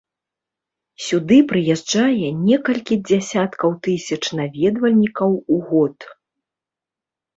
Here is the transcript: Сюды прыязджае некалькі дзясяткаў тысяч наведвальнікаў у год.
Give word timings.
Сюды 1.07 1.37
прыязджае 1.51 2.27
некалькі 2.47 2.95
дзясяткаў 3.11 3.69
тысяч 3.89 4.21
наведвальнікаў 4.41 5.29
у 5.57 5.63
год. 5.71 5.97